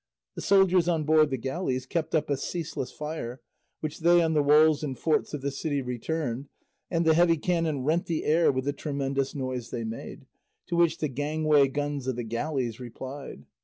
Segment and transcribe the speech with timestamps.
[0.33, 3.39] The soldiers on board the galleys kept up a ceaseless fire,
[3.81, 6.49] which they on the walls and forts of the city returned,
[6.89, 10.25] and the heavy cannon rent the air with the tremendous noise they made,
[10.69, 13.45] to which the gangway guns of the galleys replied.